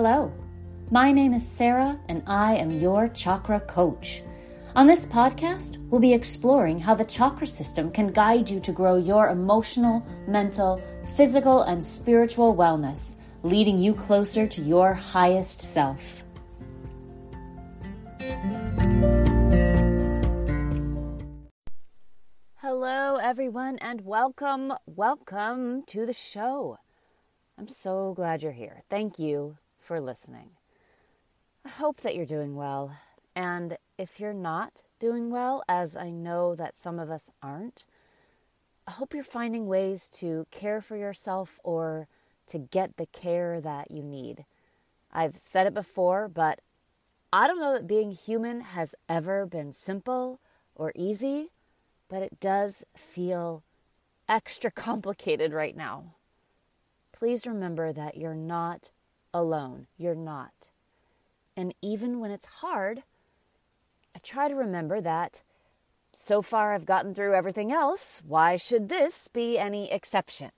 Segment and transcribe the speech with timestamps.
[0.00, 0.32] Hello,
[0.92, 4.22] my name is Sarah, and I am your chakra coach.
[4.76, 8.94] On this podcast, we'll be exploring how the chakra system can guide you to grow
[8.94, 10.80] your emotional, mental,
[11.16, 16.22] physical, and spiritual wellness, leading you closer to your highest self.
[22.58, 26.78] Hello, everyone, and welcome, welcome to the show.
[27.58, 28.84] I'm so glad you're here.
[28.88, 29.56] Thank you
[29.88, 30.50] for listening.
[31.64, 32.92] I hope that you're doing well.
[33.34, 37.86] And if you're not doing well, as I know that some of us aren't,
[38.86, 42.06] I hope you're finding ways to care for yourself or
[42.48, 44.44] to get the care that you need.
[45.10, 46.60] I've said it before, but
[47.32, 50.38] I don't know that being human has ever been simple
[50.74, 51.48] or easy,
[52.10, 53.62] but it does feel
[54.28, 56.12] extra complicated right now.
[57.10, 58.90] Please remember that you're not
[59.32, 59.86] alone.
[59.96, 60.70] You're not.
[61.56, 63.02] And even when it's hard,
[64.14, 65.42] I try to remember that
[66.12, 68.22] so far I've gotten through everything else.
[68.26, 70.50] Why should this be any exception?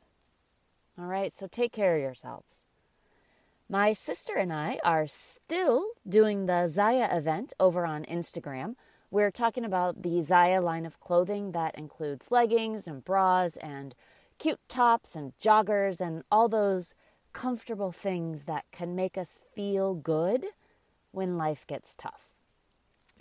[0.99, 2.67] All right, so take care of yourselves.
[3.69, 8.75] My sister and I are still doing the Zyia event over on Instagram.
[9.11, 13.95] We're talking about the Zyia line of clothing that includes leggings and bras and
[14.39, 16.95] cute tops and joggers and all those
[17.33, 20.47] comfortable things that can make us feel good
[21.13, 22.35] when life gets tough.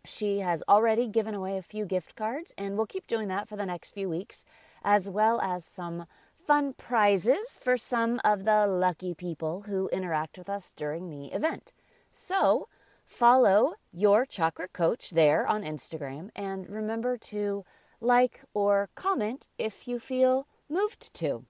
[0.05, 3.55] She has already given away a few gift cards, and we'll keep doing that for
[3.55, 4.45] the next few weeks,
[4.83, 6.05] as well as some
[6.47, 11.73] fun prizes for some of the lucky people who interact with us during the event.
[12.11, 12.67] So,
[13.05, 17.65] follow your chakra coach there on Instagram, and remember to
[18.01, 21.45] like or comment if you feel moved to.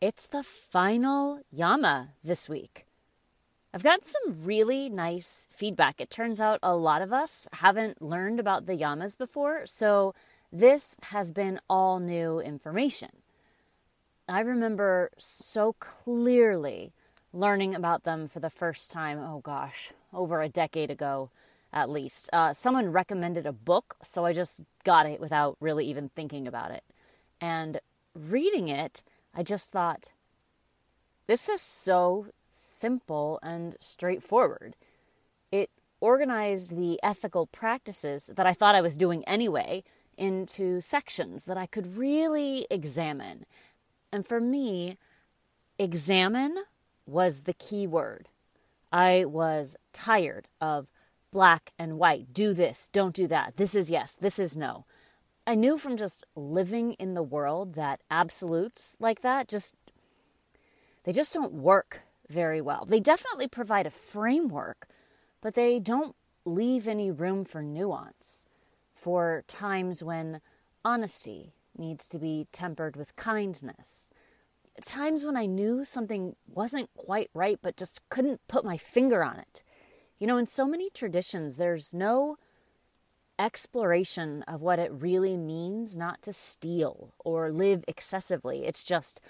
[0.00, 2.86] It's the final Yama this week.
[3.74, 6.00] I've gotten some really nice feedback.
[6.00, 10.14] It turns out a lot of us haven't learned about the Yamas before, so
[10.50, 13.10] this has been all new information.
[14.26, 16.94] I remember so clearly
[17.34, 21.28] learning about them for the first time, oh gosh, over a decade ago
[21.74, 22.30] at least.
[22.32, 26.70] Uh, someone recommended a book, so I just got it without really even thinking about
[26.70, 26.84] it.
[27.38, 27.80] And
[28.14, 29.02] reading it,
[29.34, 30.12] I just thought,
[31.26, 34.74] this is so simple and straightforward.
[35.52, 35.70] It
[36.00, 39.84] organized the ethical practices that I thought I was doing anyway
[40.16, 43.44] into sections that I could really examine.
[44.12, 44.98] And for me,
[45.78, 46.56] examine
[47.06, 48.28] was the key word.
[48.92, 50.88] I was tired of
[51.30, 52.32] black and white.
[52.32, 53.56] Do this, don't do that.
[53.56, 54.84] This is yes, this is no.
[55.46, 59.74] I knew from just living in the world that absolutes like that just
[61.04, 62.84] they just don't work very well.
[62.86, 64.86] They definitely provide a framework,
[65.40, 66.14] but they don't
[66.44, 68.44] leave any room for nuance,
[68.94, 70.40] for times when
[70.84, 74.08] honesty needs to be tempered with kindness.
[74.84, 79.38] Times when I knew something wasn't quite right, but just couldn't put my finger on
[79.38, 79.62] it.
[80.18, 82.36] You know, in so many traditions, there's no
[83.40, 88.66] exploration of what it really means not to steal or live excessively.
[88.66, 89.20] It's just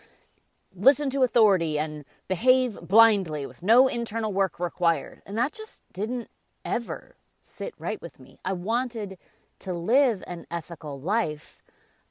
[0.74, 5.22] listen to authority and behave blindly with no internal work required.
[5.24, 6.28] And that just didn't
[6.64, 8.38] ever sit right with me.
[8.44, 9.16] I wanted
[9.60, 11.62] to live an ethical life,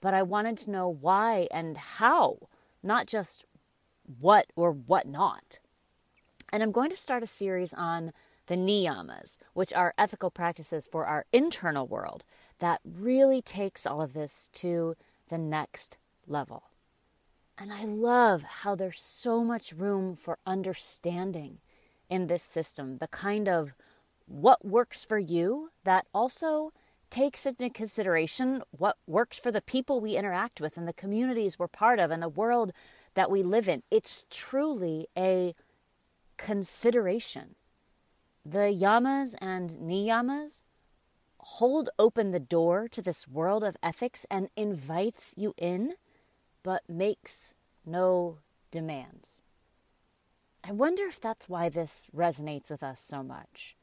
[0.01, 2.47] but I wanted to know why and how,
[2.81, 3.45] not just
[4.19, 5.59] what or what not.
[6.51, 8.13] And I'm going to start a series on
[8.49, 12.25] the niyamas, which are ethical practices for our internal world
[12.57, 14.95] that really takes all of this to
[15.29, 16.63] the next level.
[17.59, 21.59] And I love how there's so much room for understanding
[22.09, 23.73] in this system, the kind of
[24.25, 26.73] what works for you that also
[27.11, 31.67] takes into consideration what works for the people we interact with and the communities we're
[31.67, 32.71] part of and the world
[33.13, 33.83] that we live in.
[33.91, 35.53] It's truly a
[36.37, 37.55] consideration
[38.45, 40.61] the yamas and niyamas
[41.39, 45.93] hold open the door to this world of ethics and invites you in,
[46.63, 47.55] but makes
[47.85, 48.37] no
[48.71, 49.41] demands.
[50.63, 53.75] I wonder if that's why this resonates with us so much.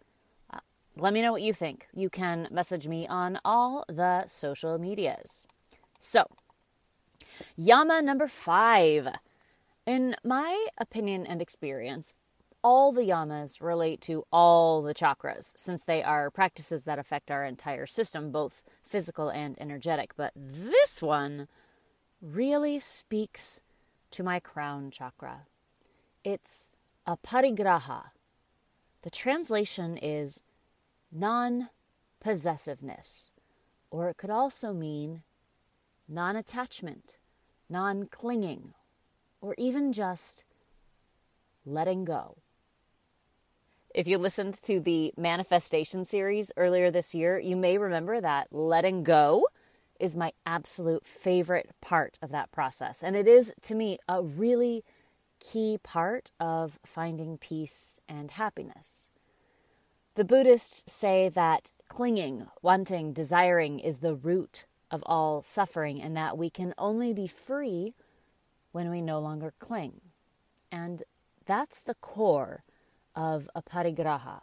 [0.52, 0.60] Uh,
[0.96, 1.88] let me know what you think.
[1.94, 5.46] You can message me on all the social medias.
[6.00, 6.26] So,
[7.56, 9.08] Yama number five.
[9.86, 12.14] In my opinion and experience,
[12.66, 17.44] all the yamas relate to all the chakras, since they are practices that affect our
[17.44, 20.16] entire system, both physical and energetic.
[20.16, 21.46] But this one
[22.20, 23.60] really speaks
[24.10, 25.46] to my crown chakra.
[26.24, 26.68] It's
[27.06, 28.06] aparigraha.
[29.02, 30.42] The translation is
[31.12, 31.68] non
[32.18, 33.30] possessiveness,
[33.92, 35.22] or it could also mean
[36.08, 37.18] non attachment,
[37.70, 38.74] non clinging,
[39.40, 40.44] or even just
[41.64, 42.38] letting go.
[43.96, 49.02] If you listened to the manifestation series earlier this year, you may remember that letting
[49.04, 49.46] go
[49.98, 53.02] is my absolute favorite part of that process.
[53.02, 54.84] And it is, to me, a really
[55.40, 59.08] key part of finding peace and happiness.
[60.14, 66.36] The Buddhists say that clinging, wanting, desiring is the root of all suffering, and that
[66.36, 67.94] we can only be free
[68.72, 70.02] when we no longer cling.
[70.70, 71.02] And
[71.46, 72.62] that's the core
[73.16, 74.42] of aparigraha.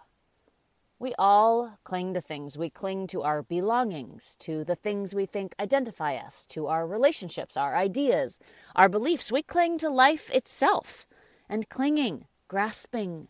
[0.99, 2.57] We all cling to things.
[2.57, 7.55] We cling to our belongings, to the things we think identify us, to our relationships,
[7.55, 8.39] our ideas,
[8.75, 9.31] our beliefs.
[9.31, 11.05] We cling to life itself.
[11.49, 13.27] And clinging, grasping,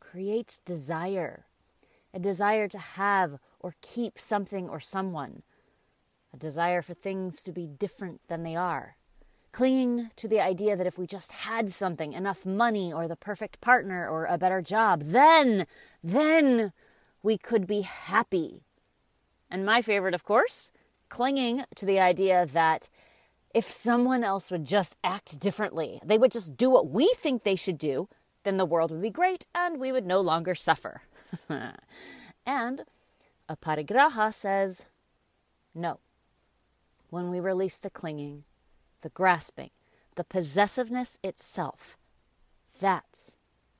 [0.00, 1.46] creates desire
[2.16, 5.42] a desire to have or keep something or someone,
[6.32, 8.96] a desire for things to be different than they are
[9.56, 13.58] clinging to the idea that if we just had something, enough money or the perfect
[13.62, 15.66] partner or a better job, then,
[16.04, 16.74] then
[17.22, 18.60] we could be happy.
[19.50, 20.72] And my favorite, of course,
[21.08, 22.90] clinging to the idea that
[23.54, 27.56] if someone else would just act differently, they would just do what we think they
[27.56, 28.10] should do,
[28.44, 31.00] then the world would be great and we would no longer suffer.
[32.46, 32.82] and
[33.48, 34.84] Aparigraha says,
[35.74, 35.98] no.
[37.08, 38.44] When we release the clinging,
[39.02, 39.70] the grasping,
[40.14, 41.96] the possessiveness itself,
[42.80, 43.36] that's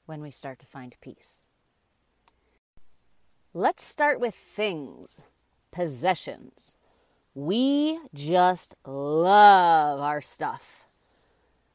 [0.06, 1.46] when we start to find peace.
[3.52, 5.20] Let's start with things,
[5.72, 6.74] possessions.
[7.34, 10.86] We just love our stuff.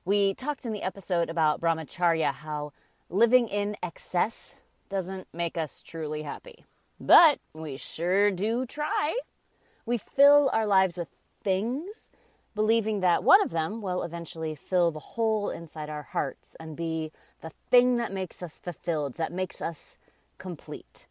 [0.05, 2.73] We talked in the episode about brahmacharya how
[3.09, 4.55] living in excess
[4.89, 6.65] doesn't make us truly happy.
[6.99, 9.17] But we sure do try.
[9.85, 11.07] We fill our lives with
[11.43, 12.10] things
[12.56, 17.12] believing that one of them will eventually fill the hole inside our hearts and be
[17.42, 19.98] the thing that makes us fulfilled, that makes us
[20.38, 21.07] complete.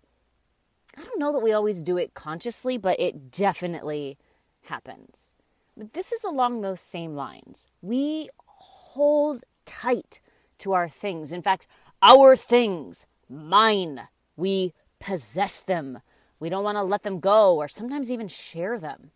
[0.96, 4.18] I don't know that we always do it consciously, but it definitely
[4.64, 5.34] happens.
[5.76, 7.68] But this is along those same lines.
[7.80, 10.20] We hold tight
[10.58, 11.32] to our things.
[11.32, 11.66] In fact,
[12.02, 14.02] our things, mine,
[14.36, 16.00] we possess them.
[16.38, 19.10] We don't want to let them go or sometimes even share them.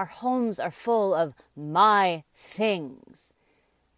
[0.00, 3.34] Our homes are full of my things.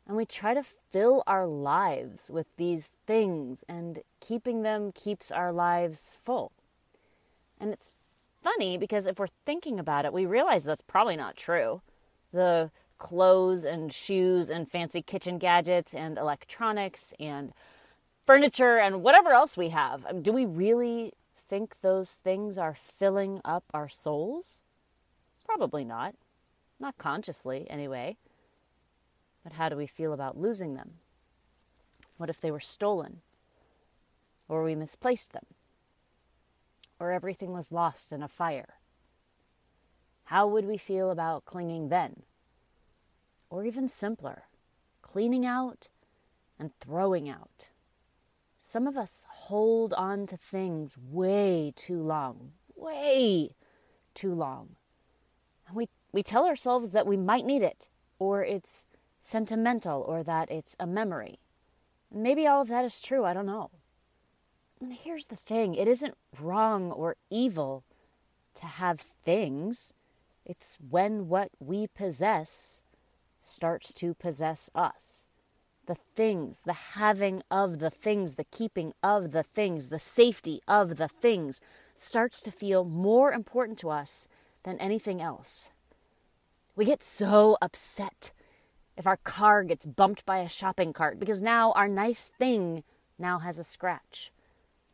[0.04, 5.52] And we try to fill our lives with these things, and keeping them keeps our
[5.52, 6.50] lives full.
[7.60, 7.92] And it's
[8.42, 11.82] funny because if we're thinking about it, we realize that's probably not true.
[12.32, 17.52] The clothes and shoes and fancy kitchen gadgets and electronics and
[18.26, 23.40] furniture and whatever else we have, um, do we really think those things are filling
[23.44, 24.62] up our souls?
[25.54, 26.14] Probably not.
[26.80, 28.16] Not consciously, anyway.
[29.44, 30.92] But how do we feel about losing them?
[32.16, 33.20] What if they were stolen?
[34.48, 35.44] Or we misplaced them?
[36.98, 38.76] Or everything was lost in a fire?
[40.24, 42.22] How would we feel about clinging then?
[43.50, 44.44] Or even simpler,
[45.02, 45.88] cleaning out
[46.58, 47.68] and throwing out.
[48.58, 53.54] Some of us hold on to things way too long, way
[54.14, 54.76] too long
[55.74, 57.88] we, we tell ourselves that we might need it,
[58.18, 58.86] or it's
[59.22, 61.38] sentimental, or that it's a memory.
[62.12, 63.70] Maybe all of that is true, I don't know.
[64.80, 67.84] And here's the thing it isn't wrong or evil
[68.54, 69.92] to have things,
[70.44, 72.82] it's when what we possess
[73.40, 75.24] starts to possess us.
[75.86, 80.96] The things, the having of the things, the keeping of the things, the safety of
[80.96, 81.60] the things
[81.96, 84.28] starts to feel more important to us
[84.64, 85.70] than anything else.
[86.74, 88.32] We get so upset
[88.96, 92.84] if our car gets bumped by a shopping cart because now our nice thing
[93.18, 94.32] now has a scratch.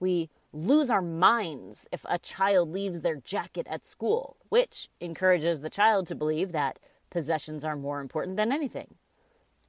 [0.01, 5.71] We lose our minds if a child leaves their jacket at school, which encourages the
[5.71, 6.79] child to believe that
[7.11, 8.95] possessions are more important than anything.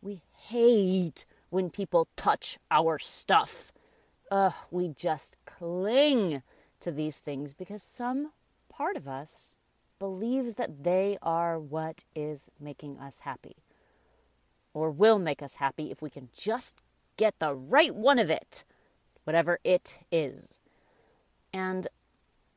[0.02, 3.72] We hate when people touch our stuff.
[4.32, 6.44] Ugh, we just cling
[6.80, 8.32] to these things because some
[8.70, 9.58] part of us
[10.00, 13.58] believes that they are what is making us happy
[14.74, 16.82] or will make us happy if we can just
[17.18, 18.64] get the right one of it,
[19.26, 20.58] whatever it is.
[21.54, 21.88] And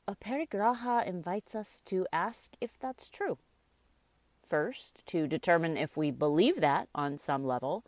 [0.06, 3.38] Aparigraha invites us to ask if that's true.
[4.46, 7.84] First, to determine if we believe that on some level,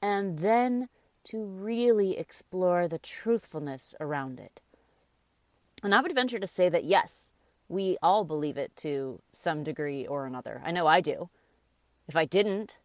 [0.00, 0.88] and then
[1.24, 4.60] to really explore the truthfulness around it.
[5.82, 7.27] And I would venture to say that yes,
[7.68, 10.62] we all believe it to some degree or another.
[10.64, 11.28] I know I do.
[12.06, 12.78] If I didn't,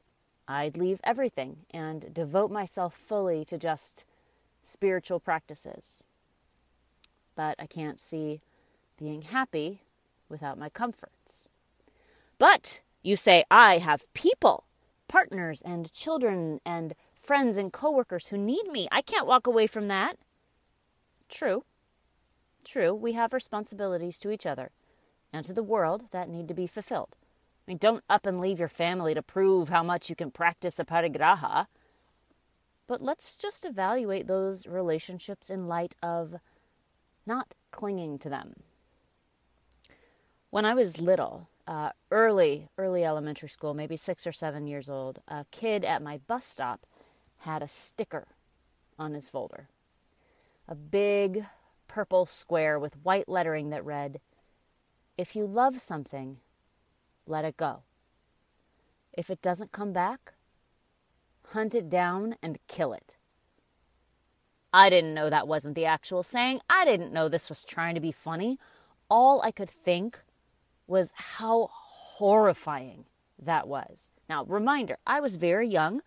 [0.47, 4.03] I'd leave everything and devote myself fully to just
[4.63, 6.03] spiritual practices.
[7.35, 8.41] But I can't see
[8.97, 9.81] being happy
[10.29, 11.47] without my comforts.
[12.37, 14.65] But you say, I have people,
[15.07, 18.87] partners and children and friends and coworkers who need me.
[18.91, 20.17] I can't walk away from that.
[21.29, 21.63] True.
[22.63, 24.71] True, we have responsibilities to each other
[25.31, 27.15] and to the world that need to be fulfilled.
[27.65, 30.75] I mean, don't up and leave your family to prove how much you can practice
[30.77, 31.67] aparigraha.
[32.87, 36.35] But let's just evaluate those relationships in light of
[37.25, 38.55] not clinging to them.
[40.49, 45.19] When I was little, uh, early, early elementary school, maybe six or seven years old,
[45.27, 46.85] a kid at my bus stop
[47.39, 48.27] had a sticker
[48.99, 49.69] on his folder.
[50.67, 51.45] A big
[51.93, 54.19] purple square with white lettering that read,
[55.15, 56.37] If you love something,
[57.27, 57.83] let it go.
[59.15, 60.33] If it doesn't come back,
[61.49, 63.15] hunt it down and kill it.
[64.73, 66.61] I didn't know that wasn't the actual saying.
[66.67, 68.57] I didn't know this was trying to be funny.
[69.07, 70.19] All I could think
[70.87, 73.05] was how horrifying
[73.37, 74.09] that was.
[74.27, 76.01] Now, reminder, I was very young,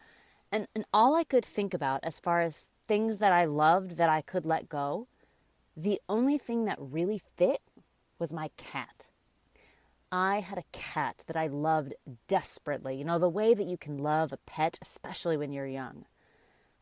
[0.51, 4.09] and, and all I could think about as far as things that I loved that
[4.09, 5.07] I could let go,
[5.77, 7.61] the only thing that really fit
[8.19, 9.09] was my cat.
[10.11, 11.95] I had a cat that I loved
[12.29, 12.97] desperately.
[12.97, 16.07] You know, the way that you can love a pet, especially when you're young.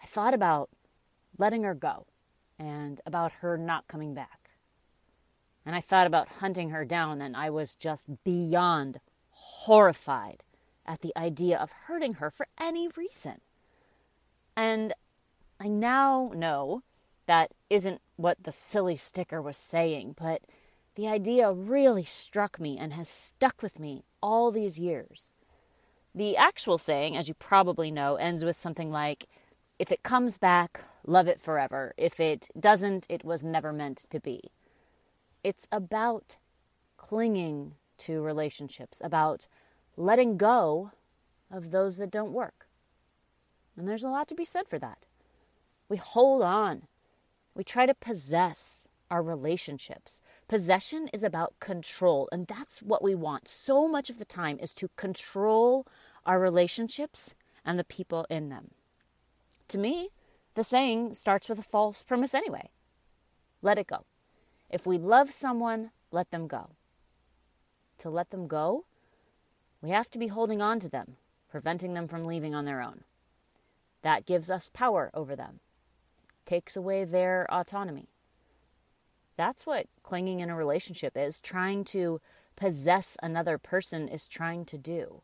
[0.03, 0.71] I thought about
[1.39, 2.07] letting her go
[2.59, 4.51] and about her not coming back.
[5.67, 10.43] And I thought about hunting her down, and I was just beyond horrified
[10.87, 13.41] at the idea of hurting her for any reason.
[14.55, 14.93] And
[15.59, 16.83] I now know
[17.27, 20.43] that isn't what the silly sticker was saying, but
[20.95, 25.29] the idea really struck me and has stuck with me all these years.
[26.15, 29.27] The actual saying, as you probably know, ends with something like,
[29.79, 31.93] If it comes back, love it forever.
[31.97, 34.53] If it doesn't, it was never meant to be.
[35.43, 36.37] It's about
[36.97, 39.49] clinging to relationships, about
[39.97, 40.93] letting go
[41.51, 42.69] of those that don't work.
[43.77, 44.99] And there's a lot to be said for that.
[45.89, 46.83] We hold on,
[47.55, 50.21] we try to possess our relationships.
[50.49, 54.73] Possession is about control, and that's what we want so much of the time is
[54.75, 55.87] to control
[56.27, 57.35] our relationships
[57.65, 58.73] and the people in them.
[59.69, 60.09] To me,
[60.55, 62.71] the saying starts with a false premise anyway.
[63.63, 64.05] Let it go.
[64.71, 66.71] If we love someone, let them go.
[67.99, 68.85] To let them go,
[69.81, 71.17] we have to be holding on to them,
[71.51, 73.05] preventing them from leaving on their own.
[74.03, 75.61] That gives us power over them,
[76.45, 78.09] takes away their autonomy.
[79.37, 81.41] That's what clinging in a relationship is.
[81.41, 82.21] Trying to
[82.57, 85.23] possess another person is trying to do.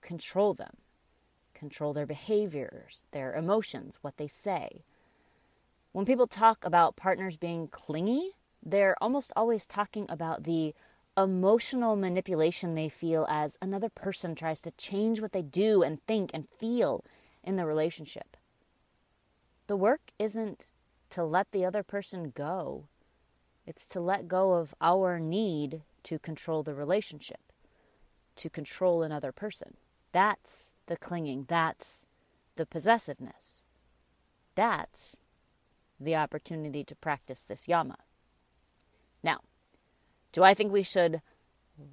[0.00, 0.78] Control them,
[1.54, 4.82] control their behaviors, their emotions, what they say.
[5.92, 8.32] When people talk about partners being clingy,
[8.64, 10.74] they're almost always talking about the
[11.16, 16.30] emotional manipulation they feel as another person tries to change what they do and think
[16.32, 17.04] and feel
[17.44, 18.36] in the relationship.
[19.66, 20.66] The work isn't
[21.10, 22.88] to let the other person go,
[23.66, 27.40] it's to let go of our need to control the relationship,
[28.36, 29.76] to control another person.
[30.12, 31.46] That's the clinging.
[31.48, 32.06] That's
[32.56, 33.64] the possessiveness.
[34.54, 35.16] That's
[36.00, 37.98] the opportunity to practice this yama.
[39.22, 39.40] Now,
[40.32, 41.22] do I think we should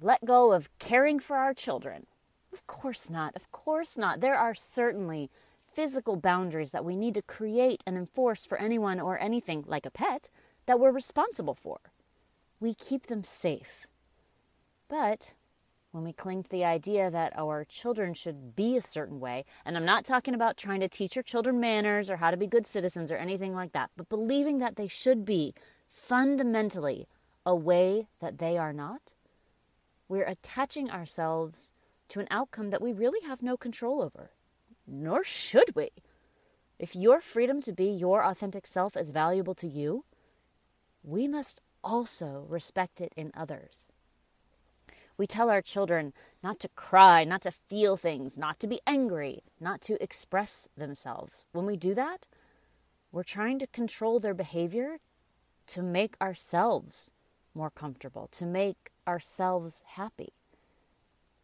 [0.00, 2.06] let go of caring for our children?
[2.52, 3.36] Of course not.
[3.36, 4.20] Of course not.
[4.20, 5.30] There are certainly
[5.72, 9.90] physical boundaries that we need to create and enforce for anyone or anything like a
[9.90, 10.28] pet
[10.66, 11.78] that we're responsible for.
[12.60, 13.86] We keep them safe.
[14.88, 15.34] But
[15.92, 19.76] when we cling to the idea that our children should be a certain way, and
[19.76, 22.66] I'm not talking about trying to teach your children manners or how to be good
[22.66, 25.54] citizens or anything like that, but believing that they should be
[25.88, 27.08] fundamentally
[27.44, 29.12] a way that they are not,
[30.08, 31.72] we're attaching ourselves
[32.08, 34.30] to an outcome that we really have no control over.
[34.90, 35.90] Nor should we.
[36.78, 40.04] If your freedom to be your authentic self is valuable to you,
[41.04, 43.86] we must also respect it in others.
[45.16, 49.42] We tell our children not to cry, not to feel things, not to be angry,
[49.60, 51.44] not to express themselves.
[51.52, 52.26] When we do that,
[53.12, 54.98] we're trying to control their behavior
[55.68, 57.10] to make ourselves
[57.54, 60.32] more comfortable, to make ourselves happy.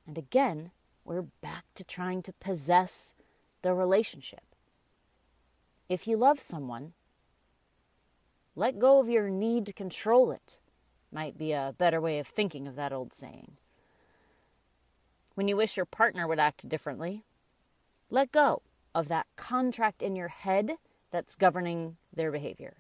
[0.07, 0.71] And again,
[1.05, 3.15] we're back to trying to possess
[3.63, 4.43] the relationship.
[5.89, 6.93] If you love someone,
[8.55, 10.59] let go of your need to control it,
[11.13, 13.53] might be a better way of thinking of that old saying.
[15.35, 17.23] When you wish your partner would act differently,
[18.11, 18.63] let go
[18.95, 20.73] of that contract in your head
[21.11, 22.79] that's governing their behavior.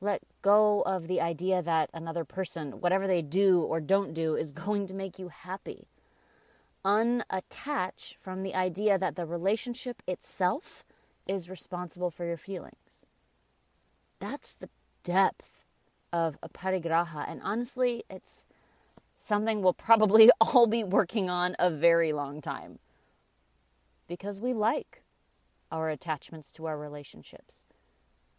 [0.00, 4.52] Let go of the idea that another person, whatever they do or don't do, is
[4.66, 5.88] going to make you happy.
[6.84, 10.84] Unattach from the idea that the relationship itself
[11.26, 13.06] is responsible for your feelings.
[14.20, 14.68] That's the
[15.02, 15.64] depth
[16.12, 17.24] of aparigraha.
[17.28, 18.44] And honestly, it's
[19.16, 22.78] something we'll probably all be working on a very long time
[24.06, 25.02] because we like
[25.72, 27.64] our attachments to our relationships.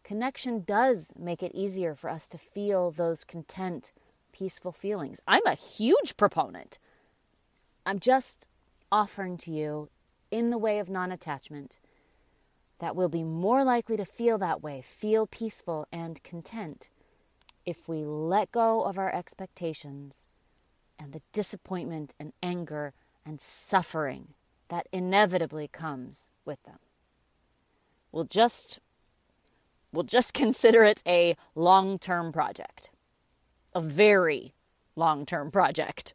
[0.04, 3.92] Connection does make it easier for us to feel those content,
[4.32, 5.20] peaceful feelings.
[5.26, 6.78] I'm a huge proponent.
[7.86, 8.48] I'm just
[8.90, 9.90] offering to you,
[10.32, 11.78] in the way of non attachment,
[12.80, 16.90] that we'll be more likely to feel that way, feel peaceful and content,
[17.64, 20.14] if we let go of our expectations
[20.98, 22.92] and the disappointment and anger
[23.24, 24.34] and suffering
[24.68, 26.78] that inevitably comes with them.
[28.10, 28.80] We'll just
[29.92, 32.90] we'll just consider it a long-term project.
[33.74, 34.54] A very
[34.96, 36.14] long-term project.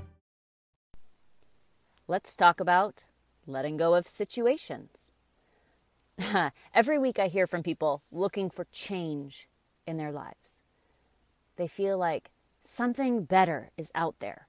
[2.11, 3.05] Let's talk about
[3.47, 4.89] letting go of situations.
[6.73, 9.47] Every week I hear from people looking for change
[9.87, 10.59] in their lives.
[11.55, 12.29] They feel like
[12.65, 14.47] something better is out there,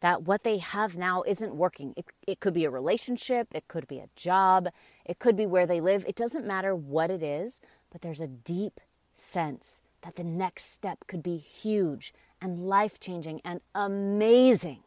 [0.00, 1.94] that what they have now isn't working.
[1.96, 4.68] It, it could be a relationship, it could be a job,
[5.06, 6.04] it could be where they live.
[6.06, 8.78] It doesn't matter what it is, but there's a deep
[9.14, 14.82] sense that the next step could be huge and life changing and amazing.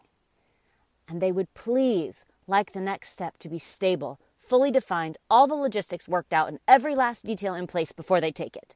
[1.08, 5.56] And they would please like the next step to be stable, fully defined, all the
[5.56, 8.76] logistics worked out, and every last detail in place before they take it.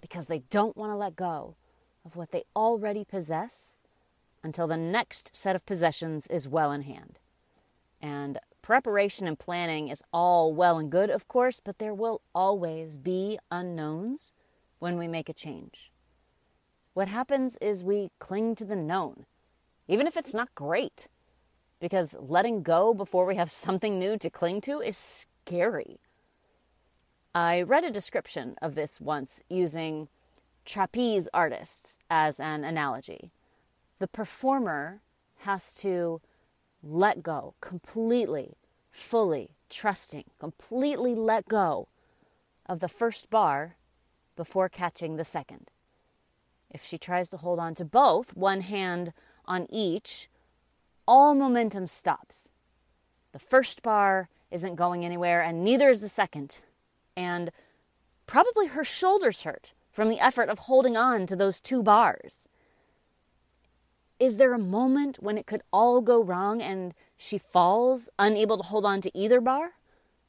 [0.00, 1.56] Because they don't want to let go
[2.04, 3.76] of what they already possess
[4.42, 7.18] until the next set of possessions is well in hand.
[8.00, 12.96] And preparation and planning is all well and good, of course, but there will always
[12.96, 14.32] be unknowns
[14.78, 15.90] when we make a change.
[16.94, 19.26] What happens is we cling to the known,
[19.90, 21.08] even if it's not great
[21.80, 25.98] because letting go before we have something new to cling to is scary.
[27.34, 30.08] I read a description of this once using
[30.64, 33.30] trapeze artists as an analogy.
[33.98, 35.00] The performer
[35.38, 36.20] has to
[36.82, 38.56] let go completely,
[38.90, 41.88] fully, trusting, completely let go
[42.66, 43.76] of the first bar
[44.36, 45.70] before catching the second.
[46.70, 49.12] If she tries to hold on to both, one hand
[49.50, 50.30] on each,
[51.06, 52.50] all momentum stops.
[53.32, 56.60] The first bar isn't going anywhere, and neither is the second.
[57.16, 57.50] And
[58.26, 62.48] probably her shoulders hurt from the effort of holding on to those two bars.
[64.20, 68.62] Is there a moment when it could all go wrong and she falls, unable to
[68.62, 69.72] hold on to either bar?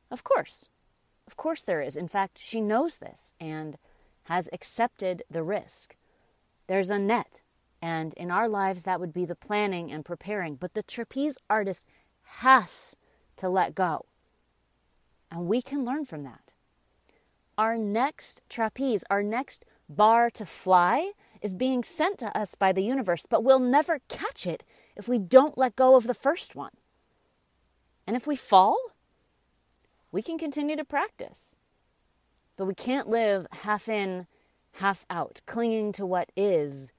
[0.09, 0.67] Of course.
[1.27, 1.95] Of course there is.
[1.95, 3.77] In fact, she knows this and
[4.23, 5.95] has accepted the risk.
[6.67, 7.41] There's a net
[7.81, 10.55] and in our lives, that would be the planning and preparing.
[10.55, 11.87] But the trapeze artist
[12.23, 12.95] has
[13.37, 14.05] to let go.
[15.31, 16.51] And we can learn from that.
[17.57, 22.83] Our next trapeze, our next bar to fly, is being sent to us by the
[22.83, 24.63] universe, but we'll never catch it
[24.95, 26.71] if we don't let go of the first one.
[28.05, 28.77] And if we fall,
[30.11, 31.55] we can continue to practice.
[32.57, 34.27] But we can't live half in,
[34.73, 36.91] half out, clinging to what is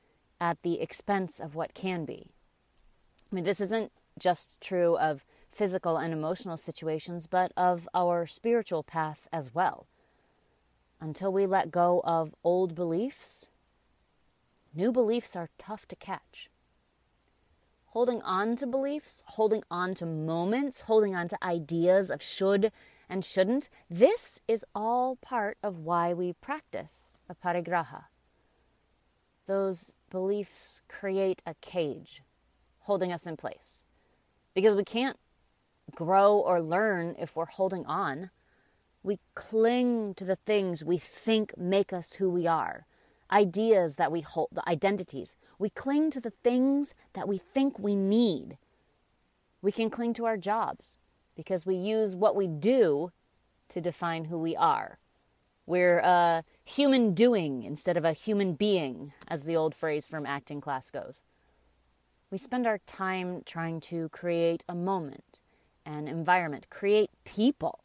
[0.43, 2.27] at the expense of what can be.
[3.31, 8.83] I mean, this isn't just true of physical and emotional situations, but of our spiritual
[8.83, 9.87] path as well.
[11.01, 13.47] Until we let go of old beliefs,
[14.75, 16.51] new beliefs are tough to catch.
[17.91, 22.73] Holding on to beliefs, holding on to moments, holding on to ideas of should
[23.09, 28.07] and shouldn't, this is all part of why we practice aparigraha.
[29.47, 32.23] Those beliefs create a cage
[32.81, 33.85] holding us in place
[34.55, 35.19] because we can't
[35.95, 38.31] grow or learn if we're holding on.
[39.03, 42.87] We cling to the things we think make us who we are,
[43.31, 45.35] ideas that we hold, identities.
[45.59, 48.59] We cling to the things that we think we need.
[49.61, 50.99] We can cling to our jobs
[51.35, 53.11] because we use what we do
[53.71, 54.99] to define who we are.
[55.67, 60.61] We're a human doing instead of a human being, as the old phrase from acting
[60.61, 61.23] class goes.
[62.31, 65.41] We spend our time trying to create a moment,
[65.85, 67.81] an environment, create people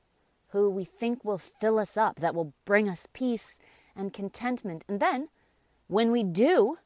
[0.49, 3.59] who we think will fill us up, that will bring us peace
[3.95, 4.85] and contentment.
[4.87, 5.27] And then,
[5.87, 6.77] when we do,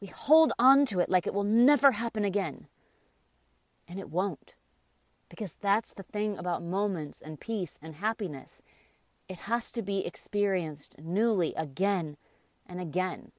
[0.00, 2.66] we hold on to it like it will never happen again.
[3.88, 4.54] And it won't.
[5.30, 8.60] Because that's the thing about moments and peace and happiness.
[9.32, 12.18] It has to be experienced newly again
[12.66, 13.32] and again.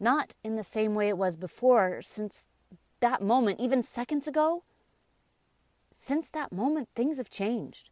[0.00, 2.46] Not in the same way it was before, since
[3.00, 4.62] that moment, even seconds ago,
[5.94, 7.90] since that moment, things have changed.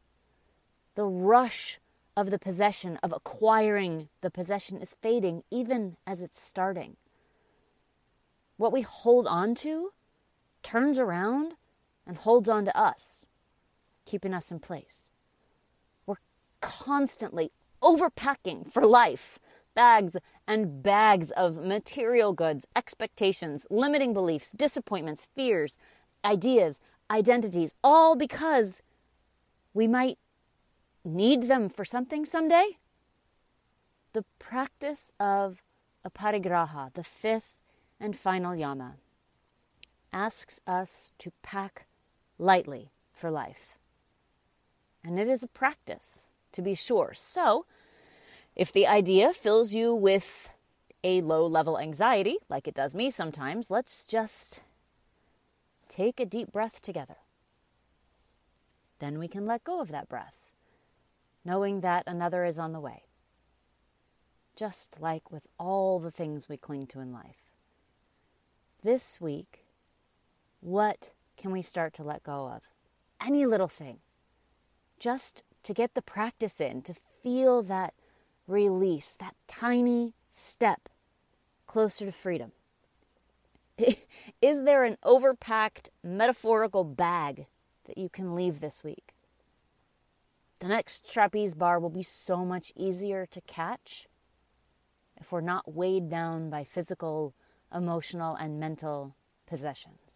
[0.94, 1.78] The rush
[2.16, 6.96] of the possession, of acquiring the possession, is fading even as it's starting.
[8.56, 9.92] What we hold on to
[10.62, 11.56] turns around
[12.06, 13.26] and holds on to us
[14.06, 15.10] keeping us in place.
[16.60, 19.38] Constantly overpacking for life
[19.74, 20.16] bags
[20.46, 25.78] and bags of material goods, expectations, limiting beliefs, disappointments, fears,
[26.24, 28.82] ideas, identities, all because
[29.72, 30.18] we might
[31.04, 32.78] need them for something someday.
[34.14, 35.62] The practice of
[36.04, 37.54] aparigraha, the fifth
[38.00, 38.96] and final yama,
[40.12, 41.86] asks us to pack
[42.38, 43.76] lightly for life.
[45.04, 46.27] And it is a practice,
[46.58, 47.12] to be sure.
[47.14, 47.66] So,
[48.56, 50.50] if the idea fills you with
[51.04, 54.62] a low level anxiety, like it does me sometimes, let's just
[55.88, 57.18] take a deep breath together.
[58.98, 60.50] Then we can let go of that breath,
[61.44, 63.04] knowing that another is on the way.
[64.56, 67.52] Just like with all the things we cling to in life.
[68.82, 69.64] This week,
[70.60, 72.62] what can we start to let go of?
[73.24, 74.00] Any little thing
[74.98, 77.94] just to get the practice in, to feel that
[78.46, 80.88] release, that tiny step
[81.66, 82.52] closer to freedom.
[84.42, 87.46] Is there an overpacked metaphorical bag
[87.86, 89.14] that you can leave this week?
[90.60, 94.08] The next trapeze bar will be so much easier to catch
[95.20, 97.34] if we're not weighed down by physical,
[97.72, 99.14] emotional, and mental
[99.46, 100.07] possessions.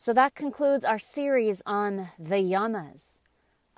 [0.00, 3.02] So that concludes our series on the yamas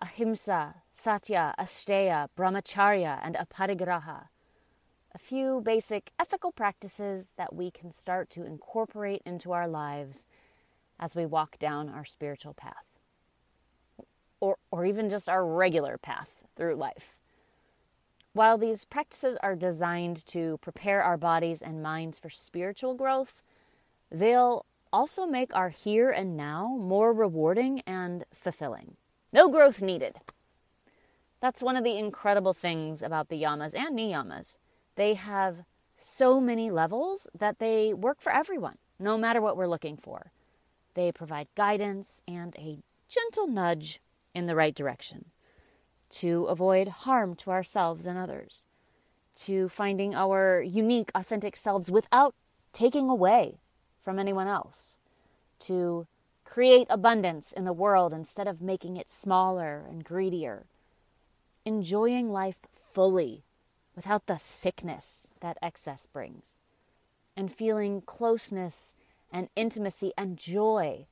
[0.02, 4.24] ahimsa, satya, asteya, brahmacharya, and aparigraha.
[5.14, 10.26] A few basic ethical practices that we can start to incorporate into our lives
[10.98, 12.84] as we walk down our spiritual path,
[14.40, 17.18] or, or even just our regular path through life.
[18.34, 23.42] While these practices are designed to prepare our bodies and minds for spiritual growth,
[24.10, 28.96] they'll also make our here and now more rewarding and fulfilling.
[29.32, 30.16] No growth needed.
[31.40, 34.58] That's one of the incredible things about the yamas and niyamas.
[34.96, 35.64] They have
[35.96, 40.32] so many levels that they work for everyone, no matter what we're looking for.
[40.94, 44.00] They provide guidance and a gentle nudge
[44.34, 45.26] in the right direction
[46.10, 48.66] to avoid harm to ourselves and others,
[49.36, 52.34] to finding our unique, authentic selves without
[52.72, 53.60] taking away
[54.02, 54.98] from anyone else,
[55.60, 56.06] to
[56.44, 60.66] create abundance in the world instead of making it smaller and greedier,
[61.64, 63.44] enjoying life fully
[63.94, 66.58] without the sickness that excess brings,
[67.36, 68.94] and feeling closeness
[69.32, 71.06] and intimacy and joy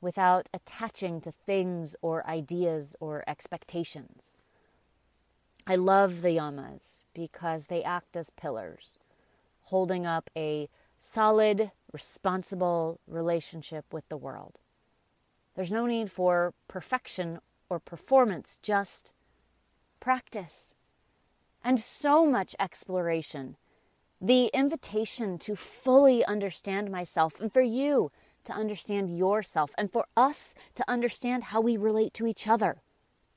[0.00, 4.22] without attaching to things or ideas or expectations.
[5.66, 8.98] I love the yamas because they act as pillars,
[9.64, 14.58] holding up a solid, responsible relationship with the world.
[15.54, 19.12] There's no need for perfection or performance, just
[20.00, 20.74] practice
[21.62, 23.56] and so much exploration.
[24.20, 28.10] The invitation to fully understand myself and for you
[28.44, 32.82] to understand yourself and for us to understand how we relate to each other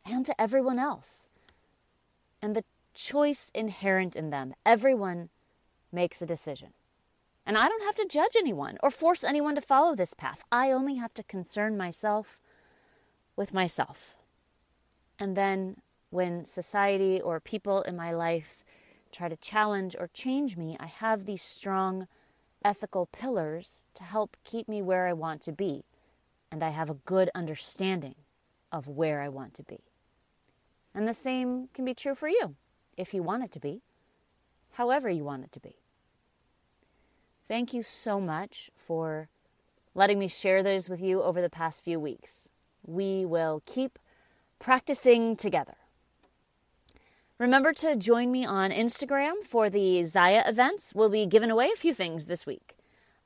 [0.05, 1.29] and to everyone else.
[2.41, 2.63] And the
[2.93, 4.53] choice inherent in them.
[4.65, 5.29] Everyone
[5.91, 6.73] makes a decision.
[7.45, 10.43] And I don't have to judge anyone or force anyone to follow this path.
[10.51, 12.39] I only have to concern myself
[13.35, 14.15] with myself.
[15.19, 15.77] And then
[16.09, 18.63] when society or people in my life
[19.11, 22.07] try to challenge or change me, I have these strong
[22.63, 25.83] ethical pillars to help keep me where I want to be.
[26.51, 28.15] And I have a good understanding
[28.71, 29.81] of where I want to be.
[30.95, 32.55] And the same can be true for you
[32.95, 33.81] if you want it to be,
[34.73, 35.82] however you want it to be.
[37.53, 39.29] Thank you so much for
[39.93, 42.49] letting me share those with you over the past few weeks.
[42.83, 43.99] We will keep
[44.57, 45.75] practicing together.
[47.37, 50.93] Remember to join me on Instagram for the Zyia events.
[50.95, 52.75] We'll be giving away a few things this week.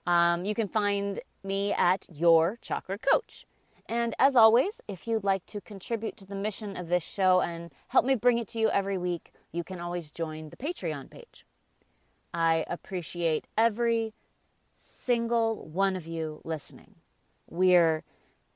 [0.06, 3.46] Um, you can find me at Your Chakra Coach.
[3.86, 7.72] And as always, if you'd like to contribute to the mission of this show and
[7.88, 11.46] help me bring it to you every week, you can always join the Patreon page.
[12.34, 14.14] I appreciate every
[14.80, 16.96] single one of you listening.
[17.50, 18.04] We're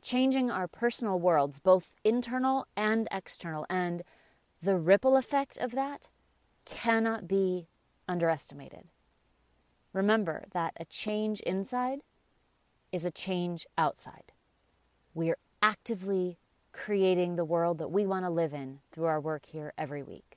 [0.01, 4.03] changing our personal worlds, both internal and external, and
[4.61, 6.09] the ripple effect of that
[6.65, 7.67] cannot be
[8.07, 8.89] underestimated.
[9.93, 11.99] Remember that a change inside
[12.91, 14.31] is a change outside.
[15.13, 16.37] We are actively
[16.71, 20.30] creating the world that we want to live in through our work here every week.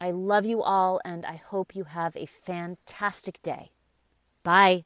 [0.00, 3.72] I love you all, and I hope you have a fantastic day.
[4.42, 4.84] Bye.